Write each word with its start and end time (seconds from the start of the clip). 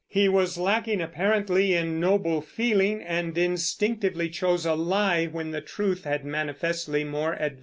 He 0.07 0.27
was 0.27 0.57
lacking, 0.57 0.99
apparently, 0.99 1.75
in 1.75 1.99
noble 1.99 2.41
feeling, 2.41 3.03
and 3.03 3.37
instinctively 3.37 4.29
chose 4.29 4.65
a 4.65 4.73
lie 4.73 5.27
when 5.27 5.51
the 5.51 5.61
truth 5.61 6.05
had 6.05 6.25
manifestly 6.25 7.03
more 7.03 7.33
advantages. 7.33 7.59